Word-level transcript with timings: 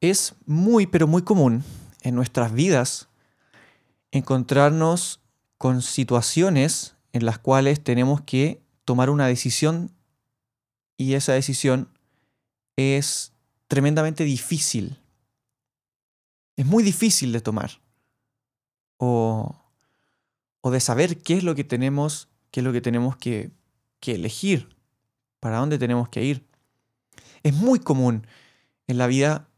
Es 0.00 0.34
muy, 0.44 0.86
pero 0.86 1.06
muy 1.06 1.22
común 1.22 1.64
en 2.02 2.14
nuestras 2.14 2.52
vidas 2.52 3.08
encontrarnos 4.10 5.20
con 5.58 5.82
situaciones 5.82 6.94
en 7.12 7.24
las 7.24 7.38
cuales 7.38 7.82
tenemos 7.82 8.20
que 8.20 8.62
tomar 8.84 9.10
una 9.10 9.26
decisión 9.26 9.90
y 10.96 11.14
esa 11.14 11.32
decisión 11.32 11.88
es 12.76 13.32
tremendamente 13.68 14.24
difícil. 14.24 14.98
Es 16.56 16.66
muy 16.66 16.82
difícil 16.82 17.32
de 17.32 17.40
tomar. 17.40 17.80
O, 18.98 19.56
o 20.62 20.70
de 20.70 20.80
saber 20.80 21.18
qué 21.22 21.36
es 21.36 21.44
lo 21.44 21.54
que 21.54 21.64
tenemos, 21.64 22.28
qué 22.50 22.60
es 22.60 22.64
lo 22.64 22.72
que 22.72 22.80
tenemos 22.80 23.16
que, 23.16 23.50
que 24.00 24.14
elegir, 24.14 24.74
para 25.40 25.58
dónde 25.58 25.78
tenemos 25.78 26.08
que 26.08 26.24
ir. 26.24 26.46
Es 27.42 27.54
muy 27.54 27.78
común 27.78 28.26
en 28.86 28.98
la 28.98 29.06
vida 29.06 29.48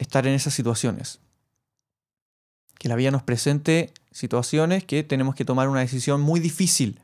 estar 0.00 0.26
en 0.26 0.34
esas 0.34 0.54
situaciones. 0.54 1.20
Que 2.78 2.88
la 2.88 2.96
vida 2.96 3.10
nos 3.10 3.22
presente 3.22 3.92
situaciones 4.10 4.84
que 4.84 5.04
tenemos 5.04 5.34
que 5.34 5.44
tomar 5.44 5.68
una 5.68 5.80
decisión 5.80 6.22
muy 6.22 6.40
difícil. 6.40 7.00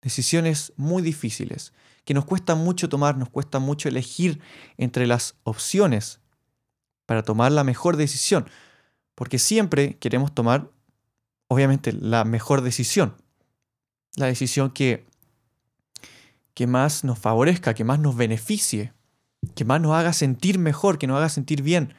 Decisiones 0.00 0.72
muy 0.76 1.02
difíciles, 1.02 1.72
que 2.04 2.14
nos 2.14 2.24
cuesta 2.24 2.54
mucho 2.54 2.88
tomar, 2.88 3.16
nos 3.16 3.28
cuesta 3.28 3.58
mucho 3.58 3.88
elegir 3.88 4.40
entre 4.76 5.06
las 5.06 5.36
opciones 5.44 6.20
para 7.06 7.22
tomar 7.22 7.52
la 7.52 7.64
mejor 7.64 7.96
decisión. 7.96 8.48
Porque 9.14 9.38
siempre 9.38 9.98
queremos 9.98 10.34
tomar, 10.34 10.70
obviamente, 11.48 11.92
la 11.92 12.24
mejor 12.24 12.62
decisión. 12.62 13.14
La 14.16 14.26
decisión 14.26 14.70
que, 14.70 15.06
que 16.54 16.66
más 16.66 17.04
nos 17.04 17.18
favorezca, 17.18 17.74
que 17.74 17.84
más 17.84 17.98
nos 17.98 18.16
beneficie 18.16 18.94
que 19.54 19.64
más 19.64 19.80
nos 19.80 19.92
haga 19.92 20.12
sentir 20.12 20.58
mejor, 20.58 20.98
que 20.98 21.06
nos 21.06 21.16
haga 21.16 21.28
sentir 21.28 21.62
bien. 21.62 21.94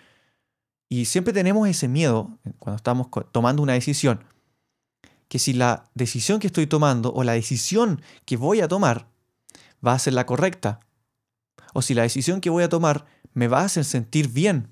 Y 0.89 1.05
siempre 1.05 1.33
tenemos 1.33 1.67
ese 1.67 1.87
miedo 1.87 2.37
cuando 2.59 2.77
estamos 2.77 3.07
tomando 3.31 3.61
una 3.63 3.73
decisión, 3.73 4.23
que 5.27 5.39
si 5.39 5.53
la 5.53 5.89
decisión 5.95 6.39
que 6.39 6.47
estoy 6.47 6.67
tomando 6.67 7.11
o 7.13 7.23
la 7.23 7.33
decisión 7.33 8.01
que 8.25 8.37
voy 8.37 8.61
a 8.61 8.67
tomar 8.67 9.07
va 9.85 9.93
a 9.93 9.99
ser 9.99 10.13
la 10.13 10.25
correcta, 10.25 10.79
o 11.73 11.81
si 11.81 11.93
la 11.93 12.03
decisión 12.03 12.41
que 12.41 12.49
voy 12.49 12.63
a 12.63 12.69
tomar 12.69 13.05
me 13.33 13.47
va 13.47 13.61
a 13.61 13.65
hacer 13.65 13.83
sentir 13.83 14.29
bien, 14.29 14.71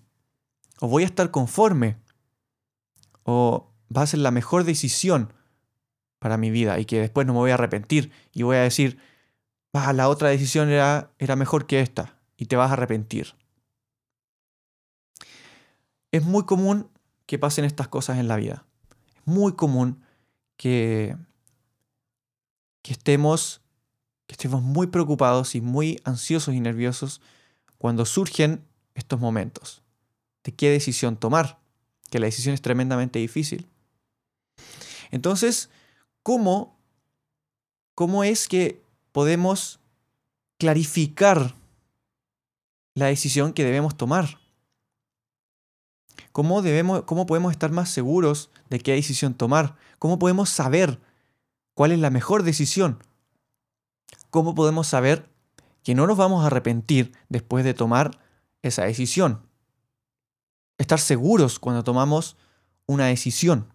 o 0.80 0.88
voy 0.88 1.04
a 1.04 1.08
estar 1.08 1.32
conforme, 1.32 1.98
o 3.24 3.72
va 3.96 4.04
a 4.04 4.08
ser 4.08 4.20
la 4.20 4.32
mejor 4.32 4.64
decisión 4.64 5.34
para 6.20 6.38
mi 6.38 6.52
vida 6.52 6.80
y 6.80 6.86
que 6.86 7.02
después 7.02 7.28
no 7.28 7.34
me 7.34 7.40
voy 7.40 7.52
a 7.52 7.56
arrepentir 7.56 8.12
y 8.32 8.44
voy 8.44 8.58
a 8.58 8.62
decir, 8.62 9.00
ah, 9.74 9.92
la 9.94 10.08
otra 10.08 10.30
decisión 10.30 10.70
era 10.70 11.36
mejor 11.36 11.66
que 11.66 11.82
esta 11.82 12.23
y 12.38 12.46
te 12.46 12.56
vas 12.56 12.70
a 12.70 12.74
arrepentir. 12.74 13.36
Es 16.12 16.24
muy 16.24 16.46
común 16.46 16.90
que 17.26 17.40
pasen 17.40 17.66
estas 17.66 17.88
cosas 17.88 18.20
en 18.20 18.28
la 18.28 18.36
vida. 18.36 18.66
Es 19.16 19.22
muy 19.26 19.54
común 19.54 20.04
que, 20.58 21.16
que, 22.82 22.94
estemos, 22.94 23.62
que 24.28 24.34
estemos 24.34 24.62
muy 24.62 24.88
preocupados 24.88 25.56
y 25.56 25.62
muy 25.62 26.00
ansiosos 26.04 26.54
y 26.54 26.60
nerviosos 26.60 27.22
cuando 27.78 28.06
surgen 28.06 28.64
estos 28.96 29.20
momentos. 29.20 29.82
De 30.44 30.54
qué 30.54 30.70
decisión 30.70 31.18
tomar, 31.18 31.60
que 32.10 32.20
la 32.20 32.26
decisión 32.26 32.54
es 32.54 32.62
tremendamente 32.62 33.20
difícil. 33.20 33.68
Entonces, 35.10 35.70
¿cómo, 36.22 36.78
cómo 37.96 38.24
es 38.24 38.48
que 38.48 38.82
podemos 39.12 39.80
clarificar 40.58 41.56
la 42.96 43.08
decisión 43.08 43.54
que 43.54 43.64
debemos 43.64 43.98
tomar. 43.98 44.40
¿Cómo, 46.32 46.62
debemos, 46.62 47.04
¿Cómo 47.04 47.26
podemos 47.26 47.52
estar 47.52 47.72
más 47.72 47.90
seguros 47.90 48.50
de 48.70 48.80
qué 48.80 48.94
decisión 48.94 49.34
tomar? 49.34 49.76
¿Cómo 50.00 50.20
podemos 50.20 50.50
saber 50.50 51.00
cuál 51.74 51.92
es 51.92 52.00
la 52.00 52.10
mejor 52.10 52.44
decisión? 52.44 53.04
¿Cómo 54.30 54.56
podemos 54.56 54.88
saber 54.88 55.30
que 55.84 55.96
no 55.96 56.08
nos 56.08 56.18
vamos 56.18 56.44
a 56.44 56.48
arrepentir 56.48 57.12
después 57.30 57.64
de 57.64 57.74
tomar 57.74 58.20
esa 58.62 58.84
decisión? 58.86 59.46
Estar 60.78 61.00
seguros 61.00 61.60
cuando 61.60 61.84
tomamos 61.84 62.36
una 62.86 63.06
decisión. 63.08 63.72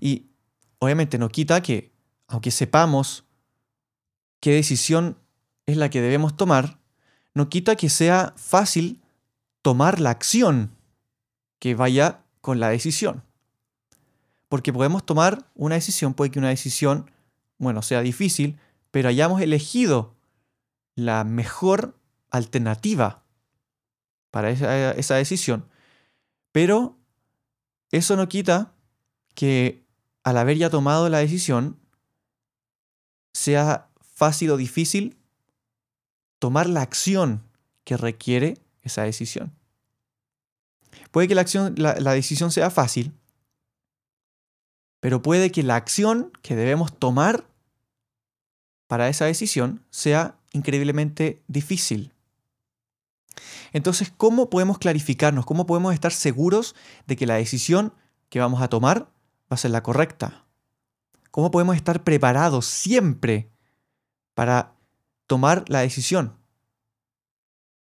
Y 0.00 0.26
obviamente 0.78 1.18
no 1.18 1.28
quita 1.28 1.62
que, 1.62 1.92
aunque 2.26 2.50
sepamos 2.50 3.24
qué 4.40 4.52
decisión 4.52 5.18
es 5.66 5.78
la 5.78 5.88
que 5.88 6.02
debemos 6.02 6.36
tomar, 6.36 6.78
no 7.34 7.48
quita 7.48 7.76
que 7.76 7.90
sea 7.90 8.32
fácil 8.36 9.02
tomar 9.62 10.00
la 10.00 10.10
acción 10.10 10.70
que 11.58 11.74
vaya 11.74 12.22
con 12.40 12.60
la 12.60 12.68
decisión. 12.68 13.22
Porque 14.48 14.72
podemos 14.72 15.04
tomar 15.04 15.46
una 15.54 15.74
decisión, 15.74 16.14
puede 16.14 16.30
que 16.30 16.38
una 16.38 16.50
decisión, 16.50 17.10
bueno, 17.58 17.82
sea 17.82 18.02
difícil, 18.02 18.58
pero 18.90 19.08
hayamos 19.08 19.40
elegido 19.40 20.14
la 20.94 21.24
mejor 21.24 21.98
alternativa 22.30 23.24
para 24.30 24.50
esa, 24.50 24.92
esa 24.92 25.16
decisión. 25.16 25.66
Pero 26.52 26.96
eso 27.90 28.16
no 28.16 28.28
quita 28.28 28.72
que 29.34 29.84
al 30.22 30.38
haber 30.38 30.56
ya 30.56 30.70
tomado 30.70 31.08
la 31.08 31.18
decisión, 31.18 31.78
sea 33.32 33.88
fácil 34.00 34.50
o 34.52 34.56
difícil 34.56 35.16
tomar 36.38 36.68
la 36.68 36.82
acción 36.82 37.42
que 37.84 37.96
requiere 37.96 38.58
esa 38.82 39.02
decisión. 39.02 39.52
Puede 41.10 41.28
que 41.28 41.34
la, 41.34 41.42
acción, 41.42 41.74
la, 41.76 42.12
decisión 42.12 42.50
sea 42.50 42.70
fácil, 42.70 43.12
pero 45.00 45.22
puede 45.22 45.50
que 45.50 45.62
la 45.62 45.76
acción 45.76 46.32
que 46.42 46.56
debemos 46.56 46.98
tomar 46.98 47.46
para 48.86 49.08
esa 49.08 49.24
decisión 49.24 49.84
sea 49.90 50.36
increíblemente 50.52 51.42
difícil. 51.46 52.12
Entonces, 53.72 54.12
¿cómo 54.16 54.50
podemos 54.50 54.78
clarificarnos? 54.78 55.46
¿Cómo 55.46 55.66
podemos 55.66 55.94
estar 55.94 56.12
seguros 56.12 56.74
de 57.06 57.16
que 57.16 57.26
la 57.26 57.34
decisión 57.34 57.92
que 58.28 58.40
vamos 58.40 58.62
a 58.62 58.68
tomar 58.68 59.04
va 59.04 59.54
a 59.54 59.56
ser 59.56 59.72
la 59.72 59.82
correcta? 59.82 60.44
¿Cómo 61.30 61.50
podemos 61.50 61.74
estar 61.74 62.04
preparados 62.04 62.66
siempre 62.66 63.50
para 64.34 64.73
tomar 65.26 65.64
la 65.68 65.80
decisión, 65.80 66.36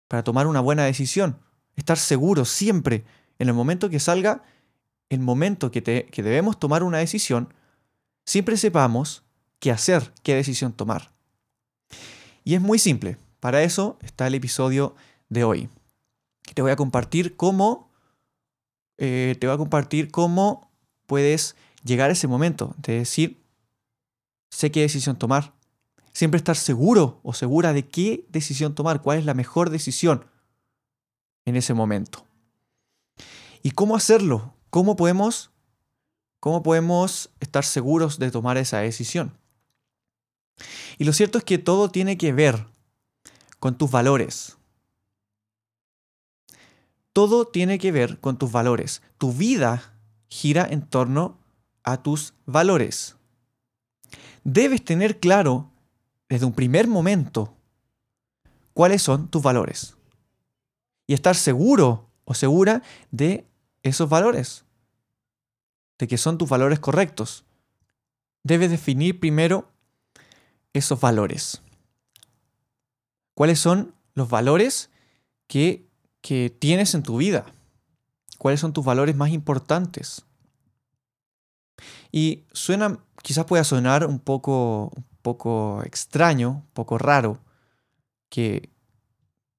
para 0.07 0.23
tomar 0.23 0.47
una 0.47 0.59
buena 0.59 0.83
decisión, 0.83 1.39
estar 1.75 1.97
seguro 1.97 2.45
siempre. 2.45 3.03
En 3.39 3.47
el 3.47 3.53
momento 3.53 3.89
que 3.89 3.99
salga, 3.99 4.43
el 5.09 5.19
momento 5.19 5.71
que, 5.71 5.81
que 5.81 6.23
debemos 6.23 6.59
tomar 6.59 6.83
una 6.83 6.99
decisión, 6.99 7.53
siempre 8.25 8.57
sepamos 8.57 9.23
qué 9.59 9.71
hacer, 9.71 10.13
qué 10.23 10.35
decisión 10.35 10.73
tomar. 10.73 11.11
Y 12.43 12.55
es 12.55 12.61
muy 12.61 12.79
simple, 12.79 13.17
para 13.39 13.63
eso 13.63 13.97
está 14.01 14.27
el 14.27 14.35
episodio 14.35 14.95
de 15.29 15.43
hoy. 15.43 15.69
Te 16.53 16.61
voy 16.61 16.71
a 16.71 16.75
compartir 16.75 17.35
cómo, 17.35 17.91
eh, 18.97 19.35
te 19.39 19.47
voy 19.47 19.53
a 19.53 19.57
compartir 19.57 20.11
cómo 20.11 20.71
puedes 21.07 21.55
llegar 21.83 22.09
a 22.09 22.13
ese 22.13 22.27
momento 22.27 22.75
de 22.77 22.99
decir, 22.99 23.43
sé 24.49 24.71
qué 24.71 24.81
decisión 24.81 25.17
tomar, 25.17 25.53
Siempre 26.13 26.37
estar 26.37 26.55
seguro 26.55 27.19
o 27.23 27.33
segura 27.33 27.73
de 27.73 27.87
qué 27.87 28.25
decisión 28.29 28.75
tomar, 28.75 29.01
cuál 29.01 29.17
es 29.17 29.25
la 29.25 29.33
mejor 29.33 29.71
decisión 29.71 30.25
en 31.45 31.55
ese 31.55 31.73
momento. 31.73 32.25
¿Y 33.63 33.71
cómo 33.71 33.95
hacerlo? 33.95 34.53
¿Cómo 34.69 34.95
podemos, 34.95 35.51
cómo 36.39 36.63
podemos 36.63 37.31
estar 37.39 37.65
seguros 37.65 38.19
de 38.19 38.29
tomar 38.29 38.57
esa 38.57 38.79
decisión? 38.79 39.37
Y 40.97 41.05
lo 41.05 41.13
cierto 41.13 41.39
es 41.39 41.43
que 41.43 41.57
todo 41.57 41.89
tiene 41.89 42.17
que 42.17 42.31
ver 42.31 42.67
con 43.59 43.77
tus 43.77 43.89
valores. 43.89 44.57
Todo 47.11 47.47
tiene 47.47 47.79
que 47.79 47.91
ver 47.91 48.19
con 48.19 48.37
tus 48.37 48.51
valores. 48.51 49.01
Tu 49.17 49.33
vida 49.33 49.93
gira 50.27 50.67
en 50.69 50.81
torno 50.81 51.39
a 51.83 52.01
tus 52.01 52.33
valores. 52.45 53.15
Debes 54.43 54.83
tener 54.83 55.19
claro 55.19 55.72
desde 56.33 56.47
un 56.47 56.53
primer 56.53 56.87
momento 56.87 57.55
cuáles 58.73 59.03
son 59.03 59.27
tus 59.27 59.43
valores. 59.43 59.95
Y 61.05 61.13
estar 61.13 61.35
seguro 61.35 62.09
o 62.25 62.33
segura 62.33 62.81
de 63.11 63.45
esos 63.83 64.09
valores, 64.09 64.65
de 65.99 66.07
que 66.07 66.17
son 66.17 66.39
tus 66.39 66.49
valores 66.49 66.79
correctos. 66.79 67.45
Debes 68.41 68.71
definir 68.71 69.19
primero 69.19 69.69
esos 70.73 70.99
valores. 70.99 71.61
¿Cuáles 73.35 73.59
son 73.59 73.93
los 74.15 74.27
valores 74.27 74.89
que, 75.45 75.87
que 76.21 76.49
tienes 76.49 76.95
en 76.95 77.03
tu 77.03 77.17
vida? 77.17 77.45
¿Cuáles 78.39 78.59
son 78.59 78.73
tus 78.73 78.83
valores 78.83 79.15
más 79.15 79.29
importantes? 79.29 80.25
Y 82.11 82.45
suena, 82.53 82.97
quizás 83.21 83.45
pueda 83.45 83.63
sonar 83.63 84.07
un 84.07 84.17
poco, 84.17 84.91
poco 85.23 85.81
extraño, 85.83 86.67
poco 86.73 86.99
raro, 86.99 87.39
que, 88.29 88.69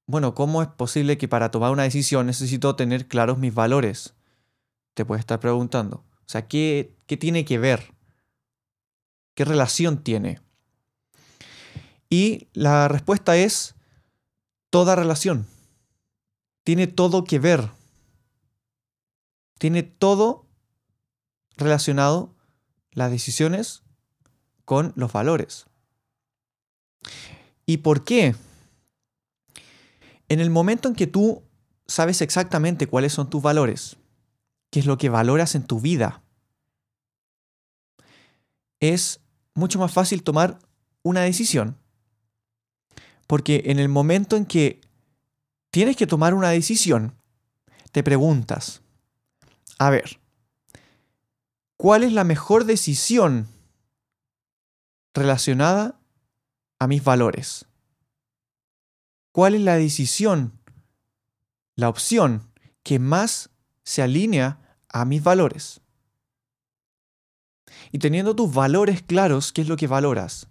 bueno, 0.07 0.33
¿cómo 0.33 0.61
es 0.61 0.69
posible 0.69 1.17
que 1.17 1.27
para 1.27 1.51
tomar 1.51 1.71
una 1.71 1.83
decisión 1.83 2.27
necesito 2.27 2.77
tener 2.77 3.07
claros 3.07 3.37
mis 3.37 3.53
valores? 3.53 4.13
Te 4.93 5.03
puedes 5.03 5.21
estar 5.21 5.41
preguntando. 5.41 5.97
O 5.97 6.27
sea, 6.27 6.47
¿qué, 6.47 6.95
qué 7.07 7.17
tiene 7.17 7.43
que 7.43 7.57
ver? 7.57 7.93
¿Qué 9.33 9.43
relación 9.43 10.01
tiene? 10.01 10.39
Y 12.09 12.47
la 12.53 12.87
respuesta 12.87 13.35
es 13.35 13.75
toda 14.69 14.95
relación. 14.95 15.47
Tiene 16.63 16.87
todo 16.87 17.25
que 17.25 17.39
ver. 17.39 17.71
Tiene 19.57 19.83
todo 19.83 20.45
relacionado 21.57 22.35
las 22.91 23.11
decisiones 23.11 23.84
con 24.65 24.91
los 24.95 25.13
valores. 25.13 25.67
¿Y 27.65 27.77
por 27.77 28.03
qué? 28.03 28.35
En 30.27 30.39
el 30.39 30.49
momento 30.49 30.89
en 30.89 30.95
que 30.95 31.07
tú 31.07 31.43
sabes 31.87 32.21
exactamente 32.21 32.87
cuáles 32.87 33.13
son 33.13 33.29
tus 33.29 33.41
valores, 33.41 33.97
qué 34.71 34.79
es 34.79 34.85
lo 34.85 34.97
que 34.97 35.09
valoras 35.09 35.55
en 35.55 35.63
tu 35.63 35.79
vida, 35.79 36.23
es 38.79 39.21
mucho 39.53 39.79
más 39.79 39.93
fácil 39.93 40.23
tomar 40.23 40.59
una 41.03 41.21
decisión. 41.21 41.77
Porque 43.27 43.63
en 43.67 43.79
el 43.79 43.89
momento 43.89 44.35
en 44.35 44.45
que 44.45 44.81
tienes 45.71 45.95
que 45.95 46.07
tomar 46.07 46.33
una 46.33 46.49
decisión, 46.49 47.15
te 47.91 48.03
preguntas, 48.03 48.81
a 49.79 49.89
ver, 49.89 50.19
¿cuál 51.77 52.03
es 52.03 52.13
la 52.13 52.23
mejor 52.23 52.65
decisión 52.65 53.47
relacionada 55.15 55.99
a 56.77 56.87
mis 56.87 57.03
valores? 57.03 57.65
¿Cuál 59.31 59.55
es 59.55 59.61
la 59.61 59.75
decisión, 59.75 60.59
la 61.75 61.89
opción 61.89 62.51
que 62.83 62.99
más 62.99 63.49
se 63.83 64.01
alinea 64.01 64.77
a 64.89 65.05
mis 65.05 65.23
valores? 65.23 65.81
Y 67.91 67.99
teniendo 67.99 68.35
tus 68.35 68.53
valores 68.53 69.01
claros, 69.01 69.51
¿qué 69.51 69.61
es 69.61 69.67
lo 69.67 69.77
que 69.77 69.87
valoras? 69.87 70.47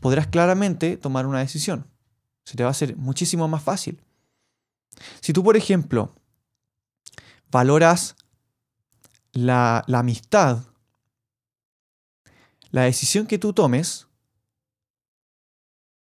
Podrás 0.00 0.26
claramente 0.26 0.96
tomar 0.96 1.26
una 1.26 1.38
decisión. 1.38 1.86
Se 2.44 2.56
te 2.56 2.62
va 2.62 2.68
a 2.68 2.72
hacer 2.72 2.96
muchísimo 2.96 3.48
más 3.48 3.62
fácil. 3.62 4.02
Si 5.20 5.32
tú, 5.32 5.42
por 5.42 5.56
ejemplo, 5.56 6.14
valoras 7.50 8.16
la, 9.32 9.84
la 9.86 10.00
amistad, 10.00 10.62
la 12.74 12.82
decisión 12.82 13.28
que 13.28 13.38
tú 13.38 13.52
tomes, 13.52 14.08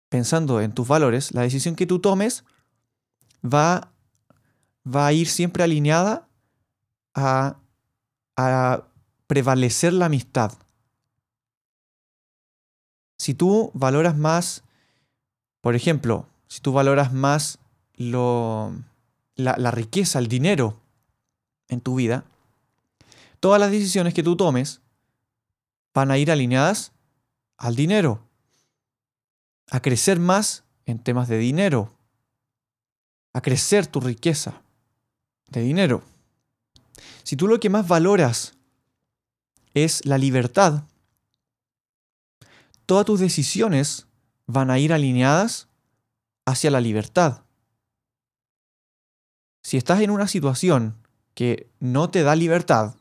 pensando 0.07 0.61
en 0.61 0.71
tus 0.71 0.87
valores, 0.87 1.33
la 1.33 1.41
decisión 1.41 1.75
que 1.75 1.85
tú 1.85 1.99
tomes 1.99 2.45
va, 3.43 3.91
va 4.87 5.07
a 5.07 5.11
ir 5.11 5.27
siempre 5.27 5.61
alineada 5.61 6.25
a, 7.13 7.57
a 8.37 8.83
prevalecer 9.27 9.91
la 9.91 10.05
amistad. 10.05 10.53
Si 13.17 13.33
tú 13.33 13.69
valoras 13.73 14.15
más, 14.15 14.63
por 15.59 15.75
ejemplo, 15.75 16.29
si 16.47 16.61
tú 16.61 16.71
valoras 16.71 17.11
más 17.11 17.59
lo, 17.95 18.71
la, 19.35 19.57
la 19.57 19.71
riqueza, 19.71 20.17
el 20.17 20.29
dinero 20.29 20.79
en 21.67 21.81
tu 21.81 21.95
vida, 21.95 22.23
todas 23.41 23.59
las 23.59 23.69
decisiones 23.69 24.13
que 24.13 24.23
tú 24.23 24.37
tomes 24.37 24.79
van 25.93 26.11
a 26.11 26.17
ir 26.17 26.31
alineadas 26.31 26.91
al 27.57 27.75
dinero, 27.75 28.27
a 29.69 29.81
crecer 29.81 30.19
más 30.19 30.63
en 30.85 30.99
temas 30.99 31.27
de 31.27 31.37
dinero, 31.37 31.93
a 33.33 33.41
crecer 33.41 33.87
tu 33.87 33.99
riqueza 33.99 34.61
de 35.49 35.61
dinero. 35.61 36.03
Si 37.23 37.35
tú 37.35 37.47
lo 37.47 37.59
que 37.59 37.69
más 37.69 37.87
valoras 37.87 38.53
es 39.73 40.05
la 40.05 40.17
libertad. 40.17 40.83
Todas 42.85 43.05
tus 43.05 43.19
decisiones 43.19 44.07
van 44.45 44.69
a 44.69 44.79
ir 44.79 44.93
alineadas 44.93 45.67
hacia 46.45 46.71
la 46.71 46.81
libertad. 46.81 47.43
Si 49.63 49.77
estás 49.77 50.01
en 50.01 50.11
una 50.11 50.27
situación 50.27 50.97
que 51.33 51.69
no 51.79 52.09
te 52.09 52.23
da 52.23 52.35
libertad 52.35 52.95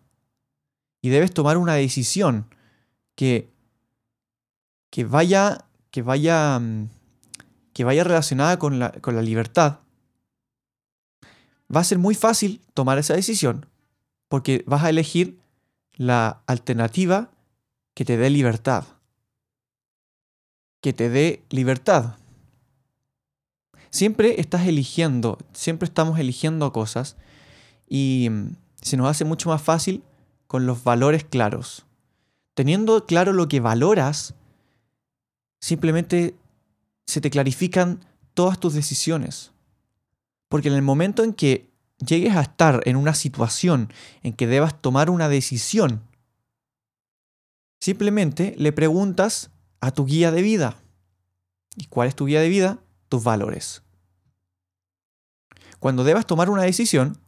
y 1.03 1.09
debes 1.11 1.35
tomar 1.35 1.59
una 1.59 1.75
decisión 1.75 2.55
que, 3.15 3.51
que 4.91 5.05
vaya, 5.05 5.65
que 5.91 6.03
vaya, 6.03 6.59
mm, 6.59 6.89
que 7.73 7.85
vaya 7.85 8.05
relacionada 8.05 8.59
con 8.59 8.79
la, 8.79 8.93
con 8.93 9.17
la 9.17 9.23
libertad, 9.23 9.81
va 11.75 11.81
a 11.81 11.85
ser 11.85 11.99
muy 11.99 12.15
fácil 12.15 12.61
tomar 12.75 12.99
esa 12.99 13.15
decisión 13.15 13.67
porque 14.29 14.65
vas 14.67 14.83
a 14.83 14.91
elegir 14.91 15.39
la 15.95 16.43
alternativa 16.47 17.31
que 17.95 18.05
te 18.05 18.17
dé 18.17 18.31
libertad. 18.31 18.85
Que 20.81 20.93
te 20.93 21.11
dé 21.11 21.43
libertad. 21.51 22.17
Siempre 23.91 24.41
estás 24.41 24.67
eligiendo, 24.67 25.39
siempre 25.53 25.85
estamos 25.85 26.19
eligiendo 26.19 26.73
cosas 26.73 27.17
y 27.89 28.29
mm, 28.31 28.57
se 28.81 28.97
nos 28.97 29.07
hace 29.09 29.27
mucho 29.27 29.51
más 29.51 29.61
fácil 29.61 30.03
con 30.47 30.67
los 30.67 30.83
valores 30.83 31.25
claros. 31.25 31.85
Teniendo 32.55 33.07
claro 33.07 33.33
lo 33.33 33.49
que 33.49 33.61
valoras, 33.61 34.35
simplemente 35.61 36.37
se 37.07 37.21
te 37.21 37.31
clarifican 37.31 38.05
todas 38.35 38.59
tus 38.61 38.75
decisiones. 38.75 39.53
Porque 40.49 40.69
en 40.69 40.75
el 40.75 40.83
momento 40.83 41.25
en 41.25 41.33
que 41.33 41.71
llegues 41.99 42.37
a 42.37 42.43
estar 42.43 42.83
en 42.85 42.97
una 42.97 43.15
situación 43.15 43.93
en 44.23 44.35
que 44.35 44.47
debas 44.47 44.81
tomar 44.81 45.09
una 45.09 45.29
decisión, 45.29 46.03
simplemente 47.81 48.55
le 48.59 48.73
preguntas 48.73 49.51
a 49.81 49.91
tu 49.91 50.05
guía 50.05 50.31
de 50.31 50.43
vida. 50.43 50.77
¿Y 51.77 51.87
cuál 51.87 52.09
es 52.09 52.17
tu 52.17 52.27
guía 52.27 52.41
de 52.41 52.49
vida? 52.49 52.79
Tus 53.09 53.25
valores. 53.25 53.83
Cuando 55.79 56.05
debas 56.05 56.27
tomar 56.27 56.51
una 56.51 56.63
decisión, 56.63 57.19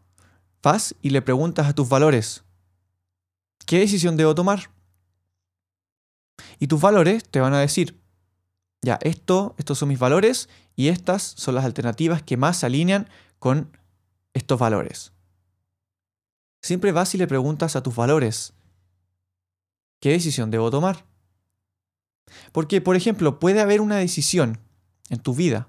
vas 0.62 0.94
y 1.02 1.10
le 1.10 1.22
preguntas 1.22 1.66
a 1.66 1.74
tus 1.74 1.88
valores, 1.88 2.44
¿qué 3.66 3.80
decisión 3.80 4.16
debo 4.16 4.34
tomar? 4.34 4.70
Y 6.58 6.66
tus 6.66 6.80
valores 6.80 7.28
te 7.28 7.40
van 7.40 7.54
a 7.54 7.60
decir, 7.60 8.00
ya, 8.82 8.98
esto, 9.02 9.54
estos 9.58 9.78
son 9.78 9.88
mis 9.88 9.98
valores 9.98 10.48
y 10.76 10.88
estas 10.88 11.22
son 11.22 11.54
las 11.54 11.64
alternativas 11.64 12.22
que 12.22 12.36
más 12.36 12.58
se 12.58 12.66
alinean 12.66 13.08
con 13.38 13.76
estos 14.34 14.58
valores. 14.58 15.12
Siempre 16.62 16.92
vas 16.92 17.14
y 17.14 17.18
le 17.18 17.26
preguntas 17.26 17.76
a 17.76 17.82
tus 17.82 17.94
valores, 17.94 18.52
¿qué 20.00 20.10
decisión 20.10 20.50
debo 20.50 20.70
tomar? 20.70 21.04
Porque, 22.52 22.80
por 22.80 22.96
ejemplo, 22.96 23.38
puede 23.38 23.60
haber 23.60 23.80
una 23.80 23.96
decisión 23.96 24.58
en 25.10 25.18
tu 25.18 25.34
vida 25.34 25.68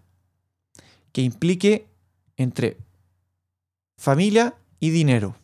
que 1.12 1.22
implique 1.22 1.88
entre 2.38 2.78
familia 3.98 4.56
y 4.80 4.90
dinero. 4.90 5.36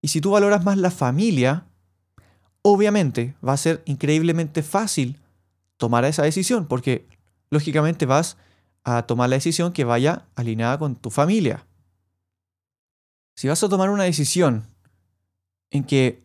Y 0.00 0.08
si 0.08 0.20
tú 0.20 0.32
valoras 0.32 0.64
más 0.64 0.78
la 0.78 0.90
familia, 0.90 1.66
obviamente 2.62 3.34
va 3.46 3.52
a 3.52 3.56
ser 3.56 3.82
increíblemente 3.84 4.62
fácil 4.62 5.20
tomar 5.76 6.04
esa 6.04 6.22
decisión, 6.22 6.66
porque 6.66 7.06
lógicamente 7.50 8.06
vas 8.06 8.36
a 8.84 9.02
tomar 9.02 9.28
la 9.28 9.36
decisión 9.36 9.72
que 9.72 9.84
vaya 9.84 10.26
alineada 10.34 10.78
con 10.78 10.96
tu 10.96 11.10
familia. 11.10 11.66
Si 13.34 13.48
vas 13.48 13.62
a 13.62 13.68
tomar 13.68 13.90
una 13.90 14.04
decisión 14.04 14.66
en 15.70 15.84
que 15.84 16.22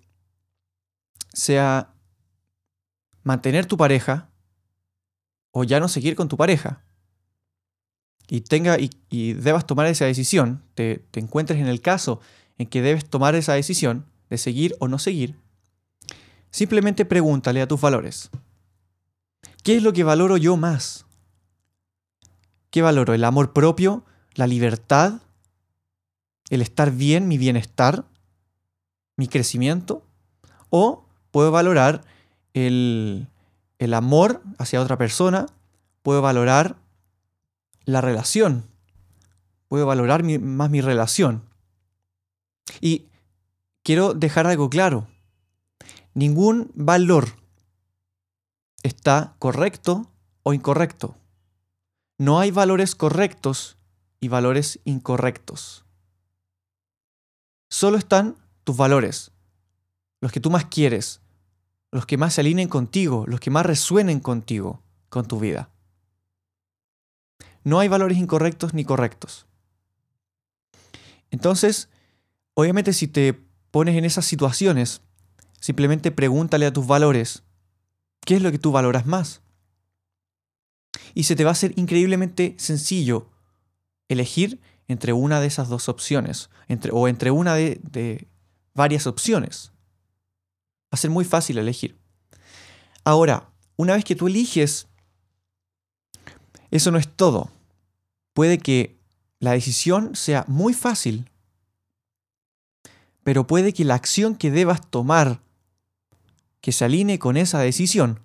sea 1.33 1.93
mantener 3.23 3.65
tu 3.65 3.77
pareja 3.77 4.29
o 5.51 5.63
ya 5.63 5.79
no 5.79 5.87
seguir 5.87 6.15
con 6.15 6.27
tu 6.27 6.37
pareja, 6.37 6.83
y, 8.29 8.41
tenga, 8.41 8.77
y, 8.77 9.33
debas 9.33 9.65
tomar 9.65 9.87
esa 9.87 10.05
decisión, 10.05 10.61
te, 10.75 11.05
te 11.11 11.21
encuentres 11.21 11.59
en 11.59 11.67
el 11.67 11.79
caso 11.79 12.19
en 12.57 12.67
que 12.67 12.81
debes 12.81 13.09
tomar 13.09 13.35
esa 13.35 13.53
decisión 13.53 14.05
de 14.29 14.37
seguir 14.37 14.75
o 14.79 14.89
no 14.89 14.99
seguir, 14.99 15.37
simplemente 16.51 17.05
pregúntale 17.05 17.61
a 17.61 17.67
tus 17.67 17.79
valores, 17.79 18.29
¿qué 19.63 19.77
es 19.77 19.83
lo 19.83 19.93
que 19.93 20.03
valoro 20.03 20.37
yo 20.37 20.57
más? 20.57 21.05
¿Qué 22.69 22.81
valoro? 22.81 23.13
¿El 23.13 23.23
amor 23.23 23.53
propio? 23.53 24.03
¿La 24.35 24.47
libertad? 24.47 25.21
¿El 26.49 26.61
estar 26.61 26.91
bien? 26.91 27.27
¿Mi 27.27 27.37
bienestar? 27.37 28.05
¿Mi 29.15 29.27
crecimiento? 29.27 30.03
¿O 30.69 31.05
puedo 31.31 31.51
valorar 31.51 32.03
el, 32.53 33.27
el 33.79 33.93
amor 33.93 34.41
hacia 34.57 34.81
otra 34.81 34.97
persona? 34.97 35.47
¿Puedo 36.03 36.21
valorar 36.21 36.75
la 37.85 38.01
relación? 38.01 38.65
¿Puedo 39.67 39.85
valorar 39.85 40.23
más 40.23 40.69
mi 40.69 40.81
relación? 40.81 41.43
Y 42.81 43.07
quiero 43.83 44.13
dejar 44.13 44.47
algo 44.47 44.69
claro. 44.69 45.07
Ningún 46.17 46.71
valor 46.73 47.27
está 48.81 49.35
correcto 49.37 50.11
o 50.41 50.55
incorrecto. 50.55 51.15
No 52.17 52.39
hay 52.39 52.49
valores 52.49 52.95
correctos 52.95 53.77
y 54.19 54.27
valores 54.27 54.79
incorrectos. 54.83 55.85
Solo 57.69 57.99
están 57.99 58.35
tus 58.63 58.75
valores, 58.75 59.31
los 60.19 60.31
que 60.31 60.39
tú 60.39 60.49
más 60.49 60.65
quieres, 60.65 61.21
los 61.91 62.07
que 62.07 62.17
más 62.17 62.33
se 62.33 62.41
alineen 62.41 62.67
contigo, 62.67 63.25
los 63.27 63.39
que 63.39 63.51
más 63.51 63.67
resuenen 63.67 64.19
contigo, 64.19 64.81
con 65.09 65.27
tu 65.27 65.39
vida. 65.39 65.69
No 67.63 67.77
hay 67.77 67.89
valores 67.89 68.17
incorrectos 68.17 68.73
ni 68.73 68.85
correctos. 68.85 69.45
Entonces, 71.29 71.89
obviamente 72.55 72.93
si 72.93 73.07
te 73.07 73.35
pones 73.69 73.95
en 73.95 74.03
esas 74.03 74.25
situaciones, 74.25 75.03
simplemente 75.59 76.11
pregúntale 76.11 76.65
a 76.65 76.73
tus 76.73 76.87
valores, 76.87 77.43
¿qué 78.25 78.35
es 78.35 78.41
lo 78.41 78.51
que 78.51 78.59
tú 78.59 78.71
valoras 78.71 79.05
más? 79.05 79.41
y 81.13 81.23
se 81.23 81.35
te 81.35 81.43
va 81.43 81.51
a 81.51 81.55
ser 81.55 81.73
increíblemente 81.77 82.55
sencillo 82.57 83.29
elegir 84.07 84.61
entre 84.87 85.13
una 85.13 85.39
de 85.41 85.47
esas 85.47 85.67
dos 85.67 85.89
opciones, 85.89 86.49
entre, 86.67 86.91
o 86.93 87.07
entre 87.07 87.31
una 87.31 87.55
de, 87.55 87.79
de 87.83 88.27
varias 88.73 89.07
opciones. 89.07 89.71
Va 90.85 90.91
a 90.91 90.97
ser 90.97 91.09
muy 91.09 91.25
fácil 91.25 91.57
elegir. 91.57 91.97
Ahora, 93.03 93.49
una 93.75 93.95
vez 93.95 94.05
que 94.05 94.15
tú 94.15 94.27
eliges, 94.27 94.87
eso 96.71 96.91
no 96.91 96.97
es 96.97 97.07
todo. 97.07 97.51
Puede 98.33 98.59
que 98.59 98.97
la 99.39 99.51
decisión 99.51 100.15
sea 100.15 100.45
muy 100.47 100.73
fácil, 100.73 101.29
pero 103.23 103.45
puede 103.45 103.73
que 103.73 103.83
la 103.83 103.95
acción 103.95 104.35
que 104.35 104.51
debas 104.51 104.87
tomar, 104.89 105.41
que 106.61 106.71
se 106.71 106.85
alinee 106.85 107.19
con 107.19 107.37
esa 107.37 107.59
decisión, 107.59 108.19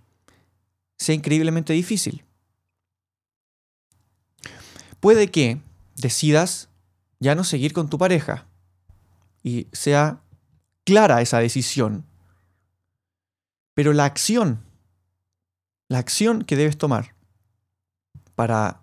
sea 0.97 1.15
increíblemente 1.15 1.73
difícil. 1.73 2.25
Puede 5.01 5.31
que 5.31 5.61
decidas 5.97 6.69
ya 7.19 7.35
no 7.35 7.45
seguir 7.45 7.73
con 7.73 7.89
tu 7.89 7.99
pareja 7.99 8.47
y 9.43 9.67
sea 9.73 10.21
clara 10.85 11.23
esa 11.23 11.39
decisión. 11.39 12.05
Pero 13.75 13.93
la 13.93 14.05
acción, 14.05 14.65
la 15.89 15.99
acción 15.99 16.43
que 16.43 16.57
debes 16.57 16.79
tomar 16.79 17.15
para 18.35 18.83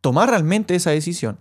tomar 0.00 0.30
realmente 0.30 0.74
esa 0.74 0.90
decisión, 0.90 1.38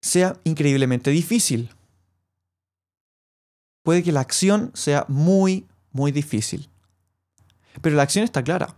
sea 0.00 0.36
increíblemente 0.44 1.10
difícil. 1.10 1.70
Puede 3.82 4.02
que 4.02 4.12
la 4.12 4.20
acción 4.20 4.70
sea 4.74 5.04
muy, 5.08 5.66
muy 5.90 6.12
difícil. 6.12 6.68
Pero 7.80 7.96
la 7.96 8.02
acción 8.02 8.24
está 8.24 8.42
clara. 8.44 8.74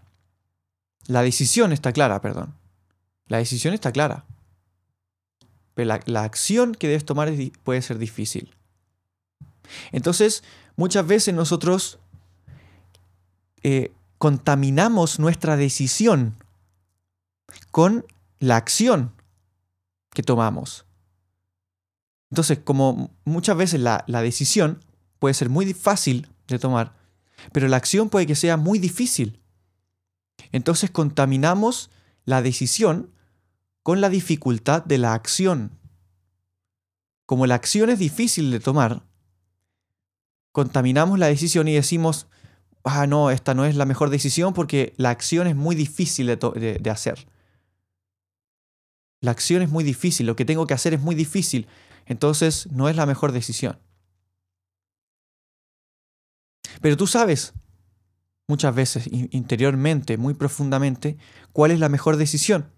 La 1.06 1.22
decisión 1.22 1.72
está 1.72 1.92
clara, 1.92 2.20
perdón. 2.20 2.54
La 3.26 3.38
decisión 3.38 3.74
está 3.74 3.92
clara. 3.92 4.24
Pero 5.74 5.98
la, 6.06 6.22
acción 6.22 6.74
que 6.74 6.88
debes 6.88 7.04
tomar 7.04 7.32
puede 7.62 7.82
ser 7.82 7.98
difícil. 7.98 8.54
Entonces, 9.92 10.44
muchas 10.76 11.06
veces 11.06 11.34
nosotros 11.34 11.98
eh, 13.62 13.92
contaminamos 14.18 15.18
nuestra 15.18 15.56
decisión 15.56 16.36
con 17.70 18.06
la 18.38 18.56
acción 18.56 19.12
que 20.10 20.22
tomamos. 20.22 20.86
Entonces, 22.30 22.60
como 22.62 23.10
muchas 23.24 23.56
veces 23.56 23.80
la, 23.80 24.04
la, 24.06 24.22
decisión 24.22 24.80
puede 25.24 25.32
ser 25.32 25.48
muy 25.48 25.72
fácil 25.72 26.28
de 26.48 26.58
tomar, 26.58 26.92
pero 27.50 27.66
la 27.66 27.78
acción 27.78 28.10
puede 28.10 28.26
que 28.26 28.34
sea 28.34 28.58
muy 28.58 28.78
difícil. 28.78 29.40
Entonces 30.52 30.90
contaminamos 30.90 31.88
la 32.26 32.42
decisión 32.42 33.08
con 33.82 34.02
la 34.02 34.10
dificultad 34.10 34.84
de 34.84 34.98
la 34.98 35.14
acción. 35.14 35.78
Como 37.24 37.46
la 37.46 37.54
acción 37.54 37.88
es 37.88 37.98
difícil 37.98 38.50
de 38.50 38.60
tomar, 38.60 39.02
contaminamos 40.52 41.18
la 41.18 41.28
decisión 41.28 41.68
y 41.68 41.72
decimos, 41.72 42.26
ah, 42.84 43.06
no, 43.06 43.30
esta 43.30 43.54
no 43.54 43.64
es 43.64 43.76
la 43.76 43.86
mejor 43.86 44.10
decisión 44.10 44.52
porque 44.52 44.92
la 44.98 45.08
acción 45.08 45.46
es 45.46 45.56
muy 45.56 45.74
difícil 45.74 46.26
de, 46.26 46.78
de 46.82 46.90
hacer. 46.90 47.26
La 49.22 49.30
acción 49.30 49.62
es 49.62 49.70
muy 49.70 49.84
difícil, 49.84 50.26
lo 50.26 50.36
que 50.36 50.44
tengo 50.44 50.66
que 50.66 50.74
hacer 50.74 50.92
es 50.92 51.00
muy 51.00 51.14
difícil, 51.14 51.66
entonces 52.04 52.68
no 52.72 52.90
es 52.90 52.96
la 52.96 53.06
mejor 53.06 53.32
decisión. 53.32 53.78
Pero 56.84 56.98
tú 56.98 57.06
sabes 57.06 57.54
muchas 58.46 58.74
veces 58.74 59.08
interiormente, 59.10 60.18
muy 60.18 60.34
profundamente, 60.34 61.16
cuál 61.54 61.70
es 61.70 61.80
la 61.80 61.88
mejor 61.88 62.18
decisión. 62.18 62.70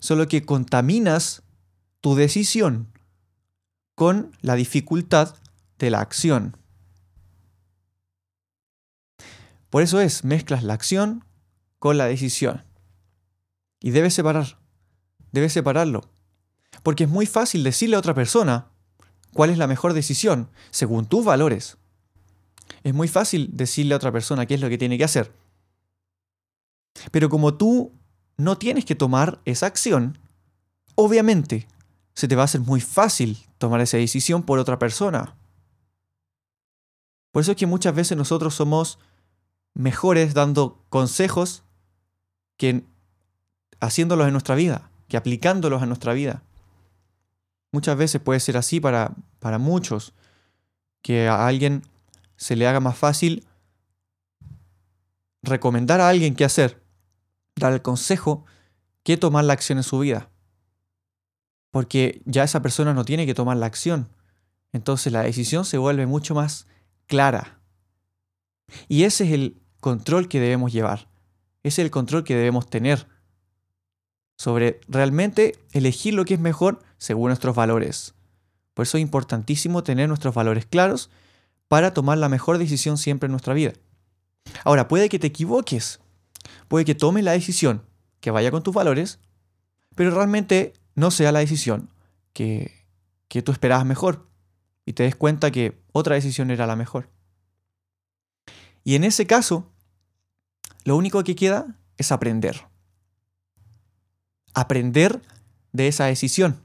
Solo 0.00 0.26
que 0.26 0.44
contaminas 0.44 1.44
tu 2.00 2.16
decisión 2.16 2.88
con 3.94 4.36
la 4.40 4.56
dificultad 4.56 5.36
de 5.78 5.90
la 5.90 6.00
acción. 6.00 6.56
Por 9.70 9.84
eso 9.84 10.00
es, 10.00 10.24
mezclas 10.24 10.64
la 10.64 10.74
acción 10.74 11.24
con 11.78 11.96
la 11.96 12.06
decisión. 12.06 12.64
Y 13.78 13.92
debes 13.92 14.14
separar, 14.14 14.58
debes 15.30 15.52
separarlo. 15.52 16.10
Porque 16.82 17.04
es 17.04 17.08
muy 17.08 17.26
fácil 17.26 17.62
decirle 17.62 17.94
a 17.94 18.00
otra 18.00 18.14
persona 18.14 18.72
cuál 19.32 19.50
es 19.50 19.58
la 19.58 19.68
mejor 19.68 19.92
decisión 19.92 20.50
según 20.72 21.06
tus 21.06 21.24
valores 21.24 21.78
es 22.82 22.94
muy 22.94 23.08
fácil 23.08 23.50
decirle 23.52 23.94
a 23.94 23.96
otra 23.96 24.12
persona 24.12 24.46
qué 24.46 24.54
es 24.54 24.60
lo 24.60 24.68
que 24.68 24.78
tiene 24.78 24.98
que 24.98 25.04
hacer. 25.04 25.32
Pero 27.10 27.28
como 27.28 27.54
tú 27.54 27.92
no 28.36 28.58
tienes 28.58 28.84
que 28.84 28.94
tomar 28.94 29.40
esa 29.44 29.66
acción, 29.66 30.18
obviamente 30.94 31.66
se 32.14 32.28
te 32.28 32.36
va 32.36 32.42
a 32.42 32.44
hacer 32.44 32.60
muy 32.60 32.80
fácil 32.80 33.38
tomar 33.58 33.80
esa 33.80 33.96
decisión 33.96 34.42
por 34.42 34.58
otra 34.58 34.78
persona. 34.78 35.34
Por 37.32 37.42
eso 37.42 37.52
es 37.52 37.56
que 37.56 37.66
muchas 37.66 37.94
veces 37.94 38.16
nosotros 38.16 38.54
somos 38.54 38.98
mejores 39.74 40.34
dando 40.34 40.78
consejos 40.88 41.64
que 42.56 42.84
haciéndolos 43.80 44.26
en 44.26 44.32
nuestra 44.32 44.54
vida, 44.54 44.90
que 45.08 45.16
aplicándolos 45.16 45.82
a 45.82 45.86
nuestra 45.86 46.12
vida. 46.12 46.42
Muchas 47.72 47.96
veces 47.96 48.20
puede 48.20 48.38
ser 48.38 48.56
así 48.56 48.78
para, 48.78 49.14
para 49.40 49.58
muchos, 49.58 50.12
que 51.02 51.26
a 51.26 51.46
alguien 51.48 51.82
se 52.44 52.56
le 52.56 52.66
haga 52.66 52.78
más 52.78 52.98
fácil 52.98 53.46
recomendar 55.42 56.02
a 56.02 56.10
alguien 56.10 56.34
qué 56.34 56.44
hacer, 56.44 56.84
dar 57.56 57.72
el 57.72 57.80
consejo, 57.80 58.44
que 59.02 59.16
tomar 59.16 59.46
la 59.46 59.54
acción 59.54 59.78
en 59.78 59.82
su 59.82 59.98
vida. 59.98 60.28
Porque 61.70 62.20
ya 62.26 62.44
esa 62.44 62.60
persona 62.60 62.92
no 62.92 63.06
tiene 63.06 63.24
que 63.24 63.32
tomar 63.32 63.56
la 63.56 63.64
acción. 63.64 64.10
Entonces 64.74 65.10
la 65.10 65.22
decisión 65.22 65.64
se 65.64 65.78
vuelve 65.78 66.04
mucho 66.04 66.34
más 66.34 66.66
clara. 67.06 67.60
Y 68.88 69.04
ese 69.04 69.24
es 69.24 69.32
el 69.32 69.62
control 69.80 70.28
que 70.28 70.38
debemos 70.38 70.70
llevar. 70.70 71.08
Ese 71.62 71.80
es 71.80 71.86
el 71.86 71.90
control 71.90 72.24
que 72.24 72.36
debemos 72.36 72.68
tener 72.68 73.08
sobre 74.36 74.80
realmente 74.86 75.56
elegir 75.72 76.12
lo 76.12 76.26
que 76.26 76.34
es 76.34 76.40
mejor 76.40 76.82
según 76.98 77.28
nuestros 77.28 77.56
valores. 77.56 78.12
Por 78.74 78.82
eso 78.82 78.98
es 78.98 79.02
importantísimo 79.02 79.82
tener 79.82 80.08
nuestros 80.08 80.34
valores 80.34 80.66
claros 80.66 81.08
para 81.68 81.94
tomar 81.94 82.18
la 82.18 82.28
mejor 82.28 82.58
decisión 82.58 82.98
siempre 82.98 83.26
en 83.26 83.32
nuestra 83.32 83.54
vida. 83.54 83.72
Ahora, 84.64 84.88
puede 84.88 85.08
que 85.08 85.18
te 85.18 85.28
equivoques, 85.28 86.00
puede 86.68 86.84
que 86.84 86.94
tomes 86.94 87.24
la 87.24 87.32
decisión 87.32 87.84
que 88.20 88.30
vaya 88.30 88.50
con 88.50 88.62
tus 88.62 88.74
valores, 88.74 89.18
pero 89.94 90.10
realmente 90.10 90.72
no 90.94 91.10
sea 91.10 91.32
la 91.32 91.40
decisión 91.40 91.90
que, 92.32 92.86
que 93.28 93.42
tú 93.42 93.52
esperabas 93.52 93.86
mejor 93.86 94.28
y 94.86 94.92
te 94.92 95.04
des 95.04 95.16
cuenta 95.16 95.50
que 95.50 95.80
otra 95.92 96.14
decisión 96.14 96.50
era 96.50 96.66
la 96.66 96.76
mejor. 96.76 97.10
Y 98.82 98.96
en 98.96 99.04
ese 99.04 99.26
caso, 99.26 99.72
lo 100.84 100.96
único 100.96 101.24
que 101.24 101.34
queda 101.34 101.78
es 101.96 102.12
aprender. 102.12 102.66
Aprender 104.52 105.22
de 105.72 105.88
esa 105.88 106.04
decisión. 106.04 106.62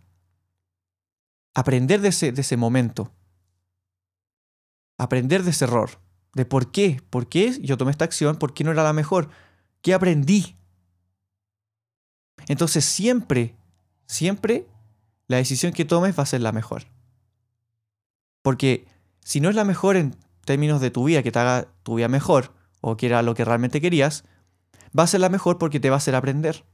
Aprender 1.53 2.01
de 2.01 2.10
ese, 2.10 2.32
de 2.32 2.41
ese 2.41 2.58
momento 2.58 3.12
aprender 5.00 5.44
de 5.44 5.51
ese 5.51 5.65
error, 5.65 5.89
de 6.36 6.46
por 6.46 6.72
qué, 6.72 7.01
por 7.10 7.27
qué 7.27 7.58
yo 7.62 7.77
tomé 7.77 7.89
esta 7.89 8.06
acción, 8.06 8.36
por 8.36 8.53
qué 8.53 8.63
no 8.63 8.72
era 8.72 8.84
la 8.84 8.94
mejor, 8.94 9.29
qué 9.82 9.96
aprendí. 9.96 10.56
Entonces 12.48 12.86
siempre, 12.86 13.56
siempre 14.06 14.68
la 15.27 15.38
decisión 15.38 15.74
que 15.74 15.86
tomes 15.86 16.18
va 16.20 16.24
a 16.24 16.27
ser 16.27 16.41
la 16.41 16.51
mejor. 16.51 16.84
Porque 18.41 18.88
si 19.22 19.39
no 19.39 19.50
es 19.50 19.56
la 19.56 19.63
mejor 19.63 19.96
en 19.96 20.15
términos 20.46 20.82
de 20.82 20.91
tu 20.91 21.06
vida, 21.06 21.24
que 21.24 21.32
te 21.32 21.39
haga 21.39 21.68
tu 21.84 21.96
vida 21.96 22.08
mejor, 22.08 22.53
o 22.82 22.98
que 22.98 23.06
era 23.06 23.22
lo 23.22 23.36
que 23.36 23.46
realmente 23.46 23.82
querías, 23.82 24.25
va 24.98 25.03
a 25.03 25.08
ser 25.08 25.22
la 25.22 25.29
mejor 25.29 25.58
porque 25.58 25.79
te 25.79 25.89
va 25.89 25.96
a 25.96 25.98
hacer 25.98 26.15
aprender. 26.15 26.65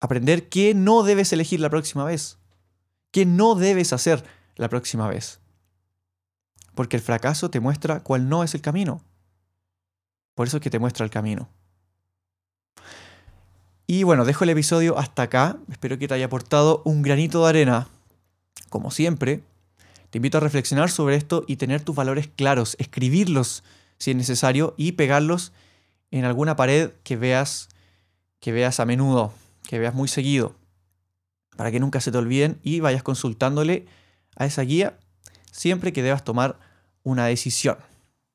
Aprender 0.00 0.48
qué 0.48 0.74
no 0.74 1.02
debes 1.02 1.32
elegir 1.32 1.60
la 1.60 1.70
próxima 1.70 2.04
vez. 2.04 2.38
Qué 3.10 3.26
no 3.26 3.54
debes 3.54 3.92
hacer 3.92 4.24
la 4.56 4.68
próxima 4.68 5.08
vez. 5.08 5.40
Porque 6.74 6.96
el 6.96 7.02
fracaso 7.02 7.50
te 7.50 7.60
muestra 7.60 8.00
cuál 8.00 8.28
no 8.28 8.42
es 8.42 8.54
el 8.54 8.60
camino. 8.60 9.02
Por 10.34 10.46
eso 10.46 10.56
es 10.56 10.62
que 10.62 10.70
te 10.70 10.78
muestra 10.78 11.04
el 11.04 11.10
camino. 11.10 11.48
Y 13.86 14.02
bueno, 14.02 14.24
dejo 14.24 14.44
el 14.44 14.50
episodio 14.50 14.98
hasta 14.98 15.22
acá. 15.22 15.58
Espero 15.70 15.98
que 15.98 16.08
te 16.08 16.14
haya 16.14 16.26
aportado 16.26 16.82
un 16.84 17.02
granito 17.02 17.42
de 17.42 17.48
arena. 17.50 17.88
Como 18.70 18.90
siempre, 18.90 19.42
te 20.10 20.18
invito 20.18 20.38
a 20.38 20.40
reflexionar 20.40 20.90
sobre 20.90 21.16
esto 21.16 21.44
y 21.46 21.56
tener 21.56 21.82
tus 21.82 21.94
valores 21.94 22.28
claros, 22.28 22.76
escribirlos 22.78 23.62
si 23.98 24.10
es 24.10 24.16
necesario 24.16 24.74
y 24.76 24.92
pegarlos 24.92 25.52
en 26.10 26.24
alguna 26.24 26.56
pared 26.56 26.90
que 27.02 27.16
veas 27.16 27.68
que 28.40 28.52
veas 28.52 28.78
a 28.78 28.84
menudo, 28.84 29.32
que 29.66 29.78
veas 29.78 29.94
muy 29.94 30.06
seguido, 30.06 30.54
para 31.56 31.70
que 31.70 31.80
nunca 31.80 32.00
se 32.00 32.12
te 32.12 32.18
olviden 32.18 32.60
y 32.62 32.80
vayas 32.80 33.02
consultándole 33.02 33.86
a 34.36 34.44
esa 34.44 34.62
guía 34.62 34.98
siempre 35.50 35.92
que 35.92 36.02
debas 36.02 36.24
tomar 36.24 36.58
una 37.04 37.26
decisión. 37.26 37.78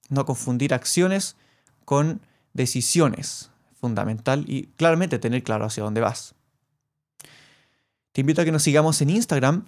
No 0.08 0.26
confundir 0.26 0.74
acciones 0.74 1.36
con 1.84 2.22
decisiones. 2.54 3.52
Fundamental 3.80 4.46
y 4.48 4.68
claramente 4.78 5.20
tener 5.20 5.44
claro 5.44 5.66
hacia 5.66 5.84
dónde 5.84 6.02
vas. 6.02 6.36
Te 8.12 8.22
invito 8.22 8.42
a 8.42 8.46
que 8.46 8.52
nos 8.52 8.64
sigamos 8.64 9.02
en 9.02 9.10
Instagram. 9.10 9.66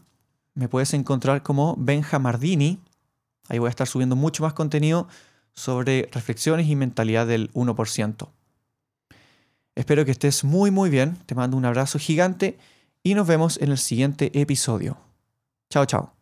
Me 0.53 0.67
puedes 0.67 0.93
encontrar 0.93 1.43
como 1.43 1.75
Benjamardini. 1.77 2.79
Ahí 3.47 3.59
voy 3.59 3.67
a 3.67 3.69
estar 3.69 3.87
subiendo 3.87 4.15
mucho 4.15 4.43
más 4.43 4.53
contenido 4.53 5.07
sobre 5.53 6.09
reflexiones 6.11 6.67
y 6.67 6.75
mentalidad 6.75 7.27
del 7.27 7.51
1%. 7.53 8.29
Espero 9.75 10.05
que 10.05 10.11
estés 10.11 10.43
muy 10.43 10.71
muy 10.71 10.89
bien. 10.89 11.17
Te 11.25 11.35
mando 11.35 11.57
un 11.57 11.65
abrazo 11.65 11.99
gigante 11.99 12.57
y 13.03 13.13
nos 13.13 13.27
vemos 13.27 13.57
en 13.61 13.71
el 13.71 13.77
siguiente 13.77 14.31
episodio. 14.39 14.97
Chao, 15.69 15.85
chao. 15.85 16.20